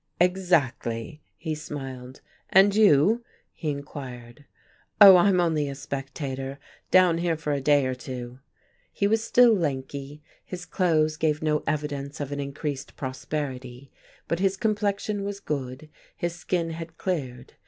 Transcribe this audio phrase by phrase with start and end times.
[0.19, 2.21] "Exactly." He smiled.
[2.49, 4.45] "And you?" he inquired.
[4.99, 6.57] "Oh, I'm only a spectator.
[6.89, 8.39] Down here for a day or two."
[8.91, 13.91] He was still lanky, his clothes gave no evidence of an increased prosperity,
[14.27, 15.87] but his complexion was good,
[16.17, 17.53] his skin had cleared.